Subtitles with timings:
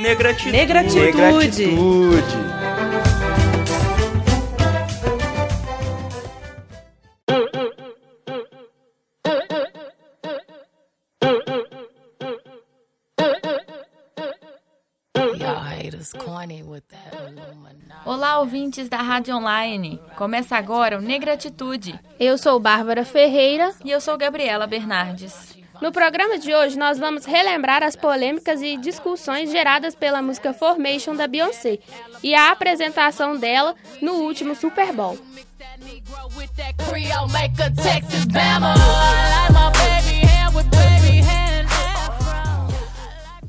[0.00, 0.52] Negratitude.
[0.52, 1.04] Negratitude.
[1.04, 2.60] Negratitude.
[18.06, 20.00] Olá, ouvintes da Rádio Online.
[20.16, 22.00] Começa agora o Negratitude.
[22.18, 23.74] Eu sou Bárbara Ferreira.
[23.84, 25.49] E eu sou Gabriela Bernardes.
[25.80, 31.16] No programa de hoje, nós vamos relembrar as polêmicas e discussões geradas pela música Formation
[31.16, 31.78] da Beyoncé
[32.22, 35.18] e a apresentação dela no último Super Bowl.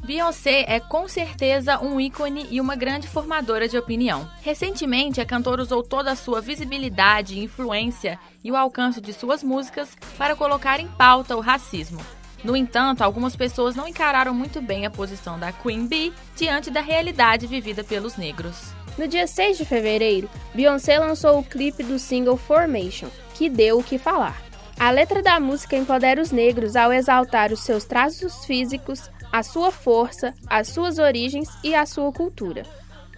[0.02, 4.30] Beyoncé é com certeza um ícone e uma grande formadora de opinião.
[4.42, 9.98] Recentemente, a cantora usou toda a sua visibilidade, influência e o alcance de suas músicas
[10.18, 12.00] para colocar em pauta o racismo.
[12.44, 16.82] No entanto, algumas pessoas não encararam muito bem a posição da Queen Bee diante da
[16.82, 18.74] realidade vivida pelos negros.
[18.98, 23.84] No dia 6 de fevereiro, Beyoncé lançou o clipe do single Formation, que deu o
[23.84, 24.42] que falar.
[24.80, 29.72] A letra da música empodera os negros ao exaltar os seus traços físicos, a sua
[29.72, 32.64] força, as suas origens e a sua cultura.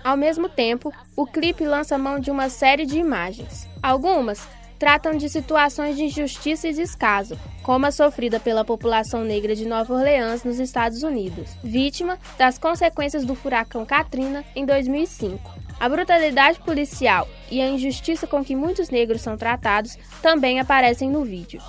[0.04, 3.68] Ao mesmo tempo, o clipe lança mão de uma série de imagens.
[3.82, 4.46] Algumas
[4.84, 9.94] tratam de situações de injustiça e descaso, como a sofrida pela população negra de Nova
[9.94, 15.40] Orleans, nos Estados Unidos, vítima das consequências do furacão Katrina em 2005.
[15.80, 21.24] A brutalidade policial e a injustiça com que muitos negros são tratados também aparecem no
[21.24, 21.62] vídeo.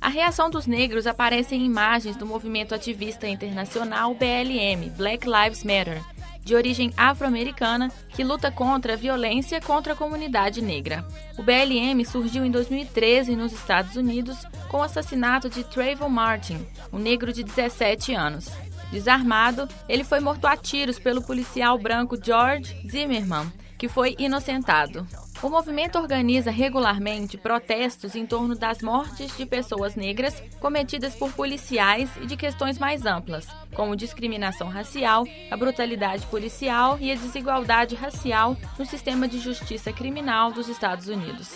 [0.00, 6.00] A reação dos negros aparece em imagens do movimento ativista internacional BLM, Black Lives Matter,
[6.44, 11.06] de origem afro-americana que luta contra a violência contra a comunidade negra.
[11.38, 16.98] O BLM surgiu em 2013 nos Estados Unidos com o assassinato de Trayvon Martin, um
[16.98, 18.50] negro de 17 anos.
[18.90, 25.06] Desarmado, ele foi morto a tiros pelo policial branco George Zimmerman, que foi inocentado.
[25.42, 32.08] O movimento organiza regularmente protestos em torno das mortes de pessoas negras cometidas por policiais
[32.20, 38.56] e de questões mais amplas, como discriminação racial, a brutalidade policial e a desigualdade racial
[38.78, 41.52] no sistema de justiça criminal dos Estados Unidos.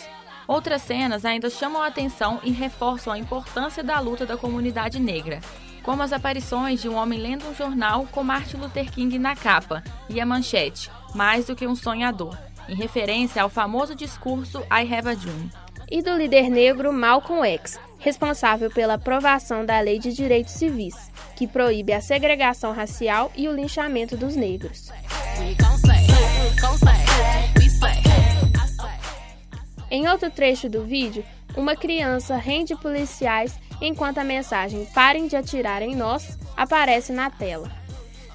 [0.49, 5.41] Outras cenas ainda chamam a atenção e reforçam a importância da luta da comunidade negra,
[5.85, 9.85] como as aparições de um homem lendo um jornal com Martin Luther King na capa
[10.11, 12.37] e a manchete Mais do que um sonhador
[12.69, 15.50] em referência ao famoso discurso I Have a Dream.
[15.91, 20.94] E do líder negro Malcolm X, responsável pela aprovação da Lei de Direitos Civis,
[21.37, 24.91] que proíbe a segregação racial e o linchamento dos negros.
[29.88, 31.25] Em outro trecho do vídeo,
[31.56, 37.71] uma criança rende policiais enquanto a mensagem Parem de atirar em nós aparece na tela.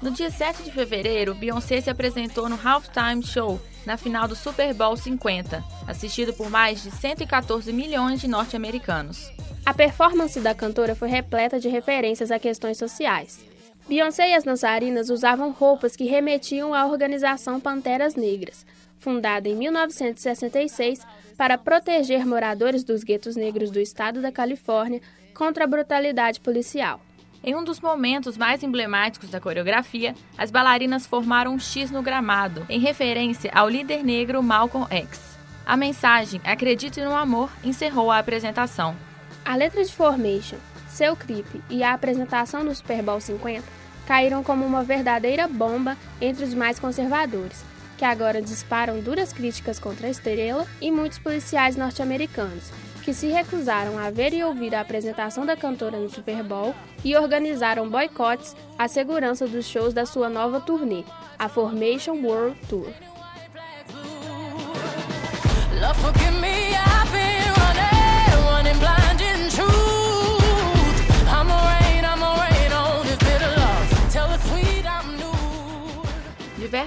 [0.00, 4.72] No dia 7 de fevereiro, Beyoncé se apresentou no Halftime Show na final do Super
[4.74, 9.30] Bowl 50, assistido por mais de 114 milhões de norte-americanos.
[9.64, 13.44] A performance da cantora foi repleta de referências a questões sociais.
[13.88, 18.64] Beyoncé e as dançarinas usavam roupas que remetiam à organização Panteras Negras,
[18.98, 21.00] fundada em 1966
[21.36, 25.00] para proteger moradores dos guetos negros do estado da Califórnia
[25.34, 27.00] contra a brutalidade policial.
[27.44, 32.64] Em um dos momentos mais emblemáticos da coreografia, as bailarinas formaram um X no gramado,
[32.68, 35.36] em referência ao líder negro Malcolm X.
[35.66, 38.96] A mensagem Acredite no Amor encerrou a apresentação.
[39.44, 40.58] A letra de Formation,
[40.88, 43.64] seu clipe e a apresentação do Super Bowl 50
[44.06, 47.64] caíram como uma verdadeira bomba entre os mais conservadores,
[47.98, 52.70] que agora disparam duras críticas contra a estrela e muitos policiais norte-americanos,
[53.02, 56.74] que se recusaram a ver e ouvir a apresentação da cantora no Super Bowl
[57.04, 61.04] e organizaram boicotes à segurança dos shows da sua nova turnê,
[61.38, 62.88] a Formation World Tour.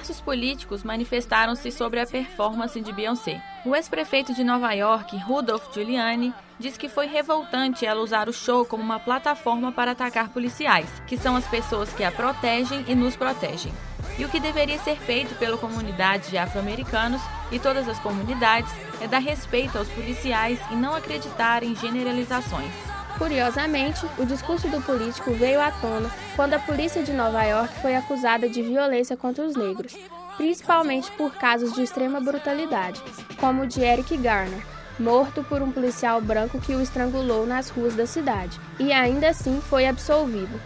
[0.06, 3.42] Diversos políticos manifestaram-se sobre a performance de Beyoncé.
[3.66, 8.66] O ex-prefeito de Nova York, Rudolph Giuliani, diz que foi revoltante ela usar o show
[8.66, 13.16] como uma plataforma para atacar policiais, que são as pessoas que a protegem e nos
[13.16, 13.74] protegem.
[14.20, 19.08] E o que deveria ser feito pela comunidade de afro-americanos e todas as comunidades é
[19.08, 22.95] dar respeito aos policiais e não acreditar em generalizações.
[23.18, 27.96] Curiosamente, o discurso do político veio à tona quando a polícia de Nova York foi
[27.96, 29.96] acusada de violência contra os negros,
[30.36, 33.02] principalmente por casos de extrema brutalidade,
[33.40, 34.62] como o de Eric Garner,
[35.00, 39.62] morto por um policial branco que o estrangulou nas ruas da cidade, e ainda assim
[39.62, 40.60] foi absolvido.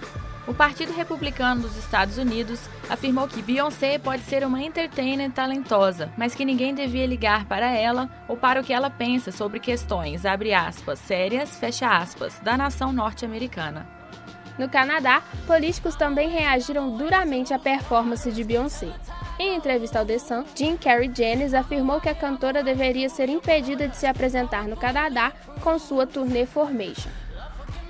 [0.50, 2.60] O Partido Republicano dos Estados Unidos
[2.90, 8.10] afirmou que Beyoncé pode ser uma entertainer talentosa, mas que ninguém devia ligar para ela
[8.28, 12.92] ou para o que ela pensa sobre questões, abre aspas, sérias, fecha aspas, da nação
[12.92, 13.88] norte-americana.
[14.58, 18.92] No Canadá, políticos também reagiram duramente à performance de Beyoncé.
[19.38, 23.88] Em entrevista ao The Sun, Jim Carrey Janis afirmou que a cantora deveria ser impedida
[23.88, 25.32] de se apresentar no Canadá
[25.62, 27.12] com sua turnê Formation.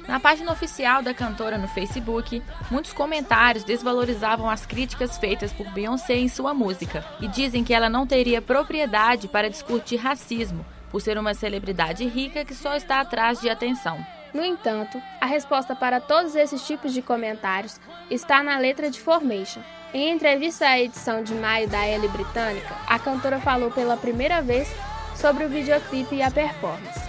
[0.09, 2.41] Na página oficial da cantora no Facebook,
[2.71, 7.91] muitos comentários desvalorizavam as críticas feitas por Beyoncé em sua música e dizem que ela
[7.91, 13.39] não teria propriedade para discutir racismo, por ser uma celebridade rica que só está atrás
[13.39, 14.03] de atenção.
[14.33, 17.79] No entanto, a resposta para todos esses tipos de comentários
[18.09, 19.61] está na letra de Formation.
[19.94, 24.67] Em entrevista à edição de maio da Elle Britânica, a cantora falou pela primeira vez
[25.15, 27.00] sobre o videoclipe e a performance.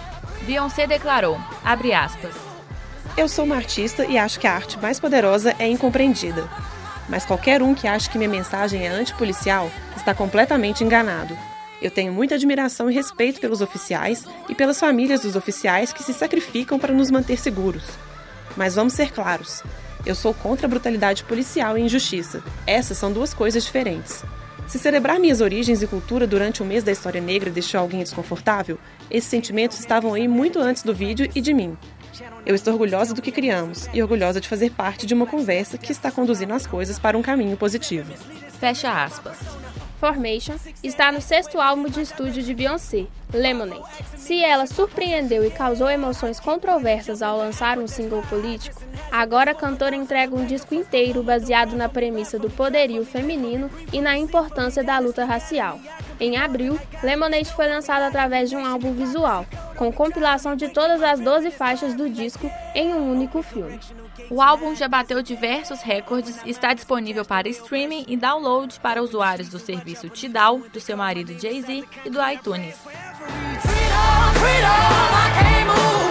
[0.43, 2.50] Beyoncé declarou, abre aspas,
[3.17, 6.47] eu sou uma artista e acho que a arte mais poderosa é incompreendida.
[7.09, 11.37] Mas qualquer um que ache que minha mensagem é antipolicial está completamente enganado.
[11.81, 16.13] Eu tenho muita admiração e respeito pelos oficiais e pelas famílias dos oficiais que se
[16.13, 17.83] sacrificam para nos manter seguros.
[18.55, 19.63] Mas vamos ser claros:
[20.05, 22.43] eu sou contra a brutalidade policial e injustiça.
[22.65, 24.23] Essas são duas coisas diferentes.
[24.67, 28.79] Se celebrar minhas origens e cultura durante o mês da história negra deixou alguém desconfortável,
[29.09, 31.75] esses sentimentos estavam aí muito antes do vídeo e de mim.
[32.45, 35.91] Eu estou orgulhosa do que criamos e orgulhosa de fazer parte de uma conversa que
[35.91, 38.13] está conduzindo as coisas para um caminho positivo.
[38.59, 39.37] Fecha aspas.
[40.01, 43.83] Formation está no sexto álbum de estúdio de Beyoncé, Lemonade.
[44.17, 48.81] Se ela surpreendeu e causou emoções controversas ao lançar um single político,
[49.11, 54.17] agora a cantora entrega um disco inteiro baseado na premissa do poderio feminino e na
[54.17, 55.79] importância da luta racial.
[56.21, 59.43] Em abril, Lemonade foi lançado através de um álbum visual,
[59.75, 63.79] com compilação de todas as 12 faixas do disco em um único filme.
[64.29, 69.49] O álbum já bateu diversos recordes e está disponível para streaming e download para usuários
[69.49, 72.75] do serviço Tidal, do seu marido Jay-Z e do iTunes.
[72.75, 76.10] Freedom, freedom,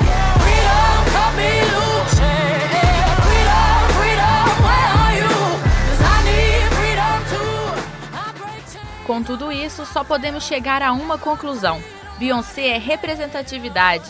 [9.11, 11.83] Com tudo isso, só podemos chegar a uma conclusão:
[12.17, 14.09] Beyoncé é representatividade.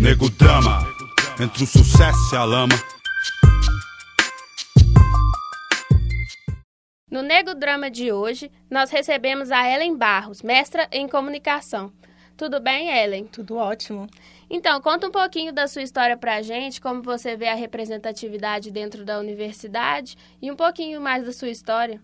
[0.00, 0.78] Nego drama
[1.38, 2.74] entre o sucesso e a lama.
[7.10, 11.92] No Nego Drama de hoje, nós recebemos a Ellen Barros, mestra em comunicação.
[12.34, 13.26] Tudo bem, Ellen?
[13.26, 14.08] Tudo ótimo.
[14.48, 18.70] Então, conta um pouquinho da sua história para a gente, como você vê a representatividade
[18.70, 22.00] dentro da universidade e um pouquinho mais da sua história.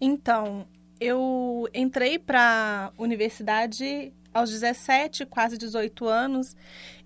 [0.00, 0.66] Então,
[1.00, 6.54] eu entrei para a universidade aos 17, quase 18 anos,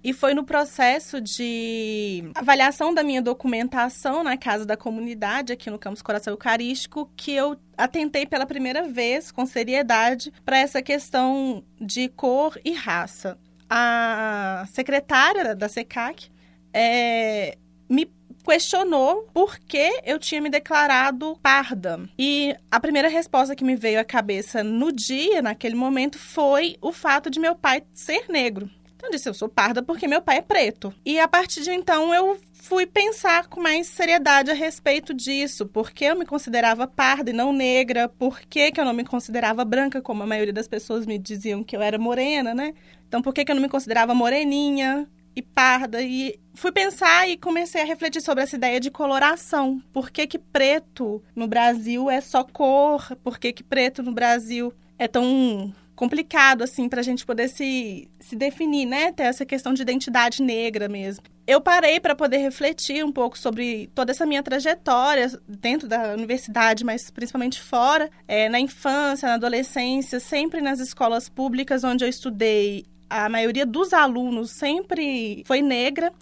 [0.03, 5.79] e foi no processo de avaliação da minha documentação na Casa da Comunidade, aqui no
[5.79, 12.09] Campus Coração Eucarístico, que eu atentei pela primeira vez com seriedade para essa questão de
[12.09, 13.39] cor e raça.
[13.75, 16.31] A secretária da SECAC
[16.75, 17.57] é,
[17.89, 18.13] me
[18.45, 22.07] questionou por que eu tinha me declarado parda.
[22.19, 26.93] E a primeira resposta que me veio à cabeça no dia, naquele momento, foi o
[26.93, 28.69] fato de meu pai ser negro.
[28.95, 30.95] Então eu disse, eu sou parda porque meu pai é preto.
[31.03, 35.67] E a partir de então eu fui pensar com mais seriedade a respeito disso.
[35.67, 38.09] Por que eu me considerava parda e não negra?
[38.09, 41.65] Por que, que eu não me considerava branca, como a maioria das pessoas me diziam
[41.65, 42.73] que eu era morena, né?
[43.09, 45.09] Então por que, que eu não me considerava moreninha?
[45.35, 46.03] e parda.
[46.03, 49.83] E fui pensar e comecei a refletir sobre essa ideia de coloração.
[49.91, 53.17] Por que, que preto no Brasil é só cor?
[53.25, 58.11] Por que, que preto no Brasil é tão complicado, assim, para a gente poder se,
[58.21, 59.11] se definir, né?
[59.11, 61.25] Ter essa questão de identidade negra mesmo.
[61.47, 66.85] Eu parei para poder refletir um pouco sobre toda essa minha trajetória dentro da universidade,
[66.85, 72.87] mas principalmente fora, é, na infância, na adolescência, sempre nas escolas públicas onde eu estudei
[73.13, 76.13] a maioria dos alunos sempre foi negra.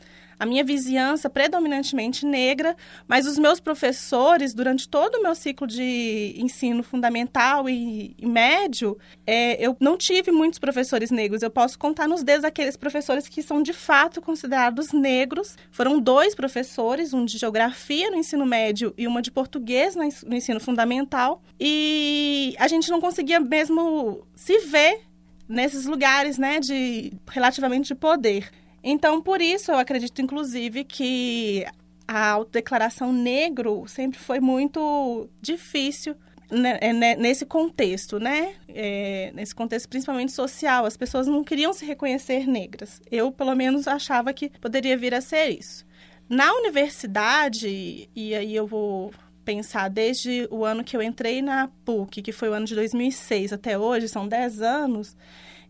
[0.40, 2.75] A minha vizinhança predominantemente negra,
[3.06, 8.97] mas os meus professores, durante todo o meu ciclo de ensino fundamental e, e médio,
[9.26, 11.42] é, eu não tive muitos professores negros.
[11.42, 15.59] Eu posso contar nos dedos aqueles professores que são de fato considerados negros.
[15.70, 20.59] Foram dois professores, um de geografia no ensino médio e uma de português no ensino
[20.59, 21.42] fundamental.
[21.61, 25.02] E a gente não conseguia mesmo se ver
[25.47, 28.50] nesses lugares, né, de relativamente de poder.
[28.82, 31.64] Então, por isso, eu acredito, inclusive, que
[32.08, 36.16] a autodeclaração negro sempre foi muito difícil
[36.50, 38.54] né, é, né, nesse contexto, né?
[38.68, 43.00] É, nesse contexto principalmente social, as pessoas não queriam se reconhecer negras.
[43.10, 45.87] Eu, pelo menos, achava que poderia vir a ser isso.
[46.28, 49.12] Na universidade, e aí eu vou
[49.50, 53.52] pensar desde o ano que eu entrei na PUC, que foi o ano de 2006
[53.52, 55.16] até hoje, são 10 anos,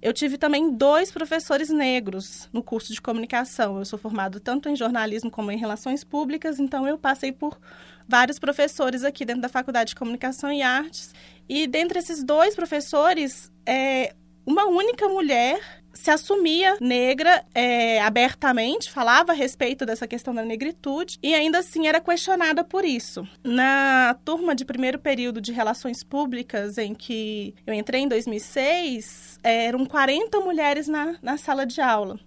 [0.02, 3.78] eu tive também dois professores negros no curso de comunicação.
[3.78, 7.58] Eu sou formado tanto em jornalismo como em relações públicas, então eu passei por
[8.06, 11.14] vários professores aqui dentro da Faculdade de Comunicação e Artes.
[11.48, 19.32] E dentre esses dois professores, é, uma única mulher se assumia negra é, abertamente, falava
[19.32, 23.26] a respeito dessa questão da negritude e ainda assim era questionada por isso.
[23.42, 29.84] Na turma de primeiro período de relações públicas, em que eu entrei em 2006, eram
[29.84, 32.18] 40 mulheres na, na sala de aula.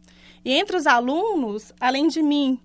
[0.46, 2.60] E entre os alunos, além de mim,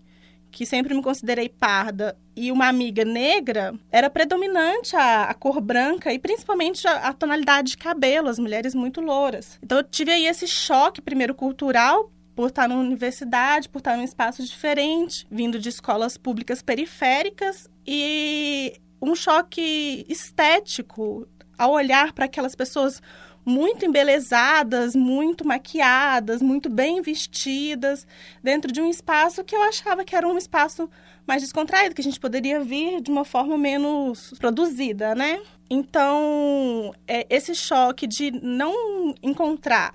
[0.51, 6.13] que sempre me considerei parda, e uma amiga negra, era predominante a, a cor branca
[6.13, 9.59] e principalmente a, a, tonalidade de cabelo, as mulheres muito louras.
[9.63, 14.05] Então eu tive aí esse choque, primeiro cultural, por estar numa universidade, por estar num
[14.05, 21.27] espaço diferente, vindo de escolas públicas periféricas, e um choque estético
[21.59, 23.03] ao olhar para aquelas pessoas
[23.49, 28.07] muito embelezadas, muito maquiadas, muito bem vestidas,
[28.43, 30.89] dentro de um espaço que eu achava que era um espaço
[31.27, 35.41] mais descontraído, que a gente poderia vir de uma forma menos produzida, né?
[35.71, 39.93] Então, é, esse choque de não encontrar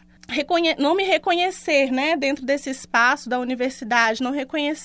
[0.77, 4.31] não me reconhecer né, dentro desse espaço da universidade, não,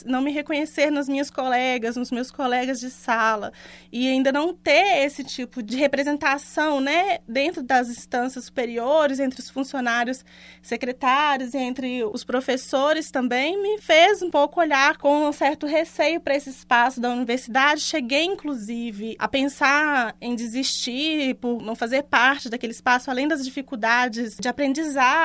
[0.04, 3.52] não me reconhecer nas minhas colegas, nos meus colegas de sala,
[3.90, 9.48] e ainda não ter esse tipo de representação né, dentro das instâncias superiores, entre os
[9.48, 10.24] funcionários
[10.60, 16.34] secretários, entre os professores também, me fez um pouco olhar com um certo receio para
[16.34, 17.80] esse espaço da universidade.
[17.80, 24.36] Cheguei, inclusive, a pensar em desistir por não fazer parte daquele espaço, além das dificuldades
[24.38, 24.48] de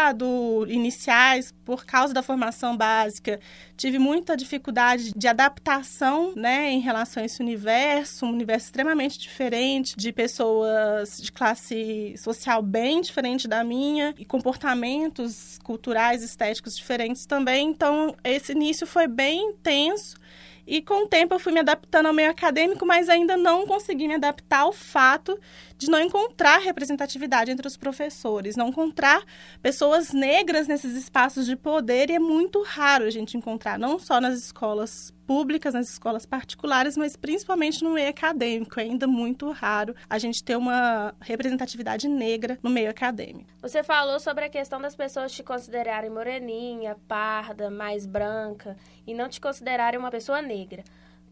[0.03, 3.39] aprendizado iniciais por causa da formação básica.
[3.77, 9.95] Tive muita dificuldade de adaptação, né, em relação a esse universo, um universo extremamente diferente,
[9.95, 17.69] de pessoas de classe social bem diferente da minha e comportamentos culturais, estéticos diferentes também.
[17.69, 20.17] Então, esse início foi bem intenso
[20.65, 24.07] e com o tempo eu fui me adaptando ao meio acadêmico, mas ainda não consegui
[24.07, 25.37] me adaptar ao fato
[25.77, 29.23] de não encontrar representatividade entre os professores, não encontrar
[29.61, 34.21] pessoas negras nesses espaços de poder, e é muito raro a gente encontrar, não só
[34.21, 38.79] nas escolas públicas, nas escolas particulares, mas principalmente no meio acadêmico.
[38.79, 43.49] É ainda muito raro a gente ter uma representatividade negra no meio acadêmico.
[43.61, 49.29] Você falou sobre a questão das pessoas te considerarem moreninha, parda, mais branca e não
[49.29, 50.83] te considerarem uma pessoa negra.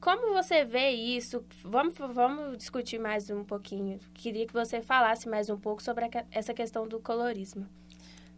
[0.02, 1.46] Como você vê isso?
[1.64, 4.00] Vamos, vamos discutir mais um pouquinho.
[4.16, 7.68] Queria que você falasse mais um pouco sobre essa questão do colorismo.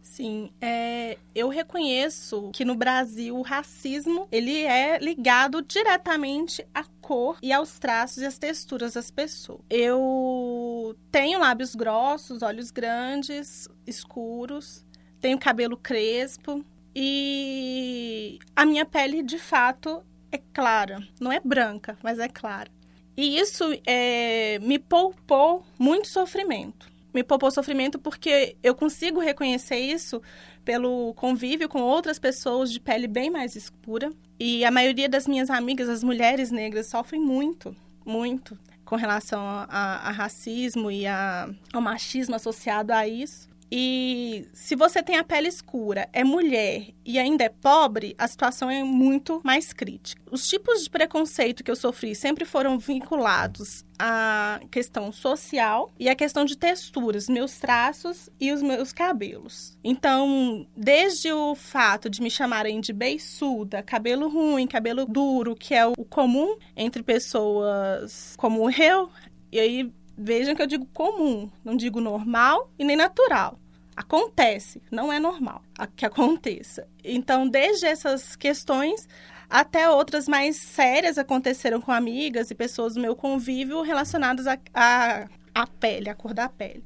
[0.04, 7.38] Sim, é, eu reconheço que no Brasil o racismo ele é ligado diretamente à cor
[7.42, 9.62] e aos traços e às texturas das pessoas.
[9.70, 14.84] Eu tenho lábios grossos, olhos grandes, escuros,
[15.22, 16.62] tenho cabelo crespo
[16.94, 22.70] e a minha pele de fato é clara, não é branca, mas é clara.
[23.16, 26.93] E isso é, me poupou muito sofrimento.
[27.14, 30.20] Me poupou sofrimento porque eu consigo reconhecer isso
[30.64, 34.12] pelo convívio com outras pessoas de pele bem mais escura.
[34.38, 40.08] E a maioria das minhas amigas, as mulheres negras, sofrem muito, muito com relação a,
[40.08, 43.48] a, racismo e ao machismo associado a isso.
[43.76, 48.70] E se você tem a pele escura, é mulher e ainda é pobre, a situação
[48.70, 50.22] é muito mais crítica.
[50.30, 56.14] Os tipos de preconceito que eu sofri sempre foram vinculados à questão social e à
[56.14, 59.76] questão de texturas, meus traços e os meus cabelos.
[59.82, 65.84] Então, desde o fato de me chamarem de beiçuda, cabelo ruim, cabelo duro, que é
[65.84, 69.10] o comum entre pessoas como eu,
[69.50, 73.58] e aí vejam que eu digo comum, não digo normal e nem natural.
[73.96, 75.62] Acontece, não é normal
[75.96, 76.86] que aconteça.
[77.02, 79.08] Então, desde essas questões
[79.48, 86.08] até outras mais sérias aconteceram com amigas e pessoas do meu convívio relacionadas à pele,
[86.08, 86.84] a cor da pele.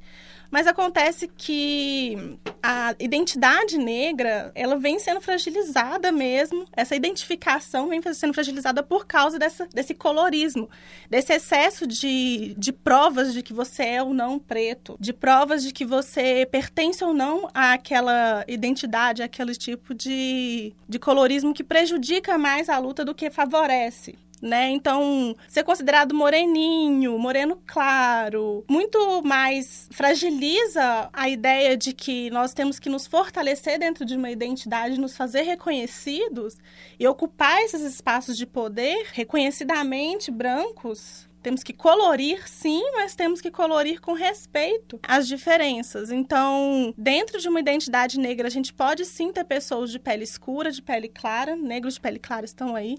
[0.51, 6.65] Mas acontece que a identidade negra, ela vem sendo fragilizada mesmo.
[6.75, 10.69] Essa identificação vem sendo fragilizada por causa dessa, desse colorismo,
[11.11, 15.73] desse excesso de, de provas de que você é ou não preto, de provas de
[15.73, 22.69] que você pertence ou não àquela identidade, àquele tipo de, de colorismo que prejudica mais
[22.69, 24.17] a luta do que favorece.
[24.41, 24.71] Né?
[24.71, 32.79] Então, ser considerado moreninho, moreno claro, muito mais fragiliza a ideia de que nós temos
[32.79, 36.57] que nos fortalecer dentro de uma identidade, nos fazer reconhecidos
[36.99, 43.51] e ocupar esses espaços de poder reconhecidamente brancos temos que colorir, sim, mas temos que
[43.51, 46.11] colorir com respeito às diferenças.
[46.11, 50.71] Então, dentro de uma identidade negra, a gente pode sim ter pessoas de pele escura,
[50.71, 52.99] de pele clara, negros de pele clara estão aí,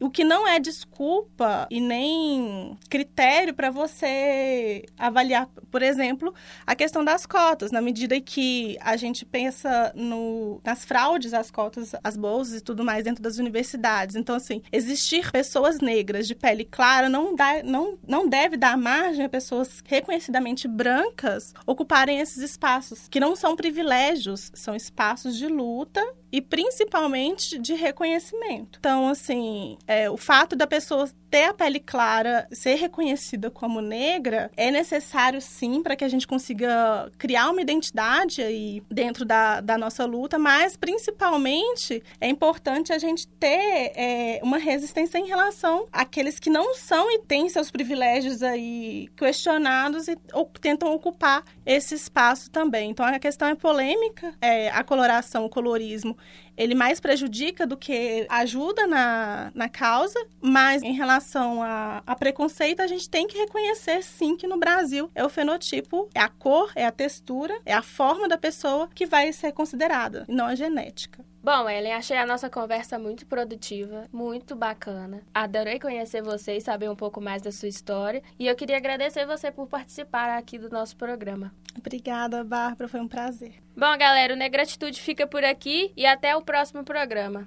[0.00, 6.34] o que não é desculpa e nem critério para você avaliar, por exemplo,
[6.66, 11.94] a questão das cotas, na medida que a gente pensa no, nas fraudes às cotas,
[12.02, 14.16] às bolsas e tudo mais dentro das universidades.
[14.16, 19.24] Então, assim, existir pessoas negras de pele clara não, dá, não, não deve dar margem
[19.24, 26.04] a pessoas reconhecidamente brancas ocuparem esses espaços, que não são privilégios, são espaços de luta
[26.34, 28.80] e principalmente de reconhecimento.
[28.80, 34.52] Então, assim, é, o fato da pessoa ter a pele clara, ser reconhecida como negra,
[34.56, 39.76] é necessário sim para que a gente consiga criar uma identidade aí dentro da, da
[39.76, 46.38] nossa luta, mas principalmente é importante a gente ter é, uma resistência em relação àqueles
[46.38, 52.48] que não são e têm seus privilégios aí questionados e ou, tentam ocupar esse espaço
[52.48, 52.90] também.
[52.90, 56.16] Então a questão é polêmica, é, a coloração, o colorismo
[56.56, 62.80] ele mais prejudica do que ajuda na, na causa, mas em relação a, a preconceito,
[62.80, 66.72] a gente tem que reconhecer sim que no Brasil é o fenotipo, é a cor,
[66.74, 71.24] é a textura, é a forma da pessoa que vai ser considerada, não a genética.
[71.44, 75.22] Bom, Ellen, achei a nossa conversa muito produtiva, muito bacana.
[75.34, 78.22] Adorei conhecer você e saber um pouco mais da sua história.
[78.38, 81.52] E eu queria agradecer você por participar aqui do nosso programa.
[81.76, 82.88] Obrigada, Bárbara.
[82.88, 83.56] Foi um prazer.
[83.76, 87.46] Bom, galera, o Negratitude fica por aqui e até o próximo programa.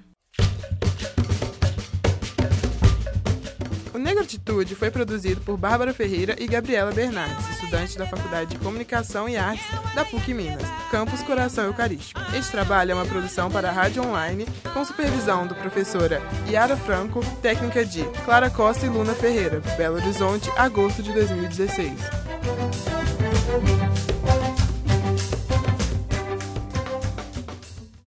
[3.98, 9.28] O Negratitude foi produzido por Bárbara Ferreira e Gabriela Bernardes, estudantes da Faculdade de Comunicação
[9.28, 10.62] e Artes da PUC Minas,
[10.92, 12.22] Campus Coração Eucarístico.
[12.38, 17.22] Este trabalho é uma produção para a Rádio Online, com supervisão do professora Yara Franco,
[17.42, 21.94] técnica de Clara Costa e Luna Ferreira, Belo Horizonte, agosto de 2016.